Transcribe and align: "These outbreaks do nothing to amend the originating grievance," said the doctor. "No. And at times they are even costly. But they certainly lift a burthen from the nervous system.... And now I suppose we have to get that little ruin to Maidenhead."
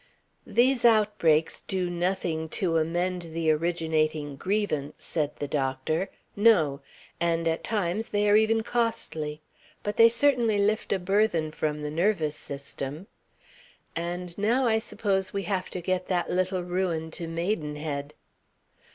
"These 0.47 0.83
outbreaks 0.83 1.61
do 1.61 1.87
nothing 1.87 2.49
to 2.57 2.77
amend 2.77 3.21
the 3.21 3.51
originating 3.51 4.35
grievance," 4.35 5.03
said 5.03 5.35
the 5.35 5.47
doctor. 5.47 6.09
"No. 6.35 6.81
And 7.19 7.47
at 7.47 7.63
times 7.63 8.07
they 8.07 8.27
are 8.27 8.35
even 8.35 8.63
costly. 8.63 9.41
But 9.83 9.97
they 9.97 10.09
certainly 10.09 10.57
lift 10.57 10.91
a 10.91 10.97
burthen 10.97 11.51
from 11.51 11.81
the 11.83 11.91
nervous 11.91 12.35
system.... 12.35 13.05
And 13.95 14.35
now 14.39 14.65
I 14.65 14.79
suppose 14.79 15.33
we 15.33 15.43
have 15.43 15.69
to 15.69 15.81
get 15.81 16.07
that 16.07 16.31
little 16.31 16.63
ruin 16.63 17.11
to 17.11 17.27
Maidenhead." 17.27 18.15